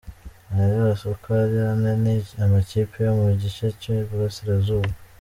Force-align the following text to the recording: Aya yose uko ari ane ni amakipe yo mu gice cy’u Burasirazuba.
Aya 0.51 0.67
yose 0.77 1.03
uko 1.13 1.27
ari 1.43 1.57
ane 1.71 1.91
ni 2.03 2.15
amakipe 2.43 2.97
yo 3.05 3.11
mu 3.19 3.27
gice 3.41 3.65
cy’u 3.79 3.93
Burasirazuba. 4.09 4.89